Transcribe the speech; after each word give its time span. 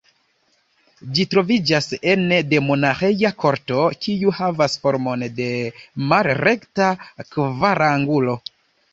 Ĝi 1.17 1.23
troviĝas 1.31 1.87
ene 2.13 2.37
de 2.53 2.61
monaĥeja 2.69 3.31
korto, 3.43 3.83
kiu 4.05 4.33
havas 4.37 4.77
formon 4.85 5.25
de 5.41 5.49
malrekta 6.13 6.89
kvarangulo. 7.37 8.35